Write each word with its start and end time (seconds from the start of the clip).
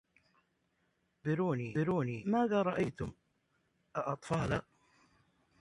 خبروني 1.23 2.23
ماذا 2.25 2.61
رأيتم 2.61 3.11
أأطفالا 3.95 4.63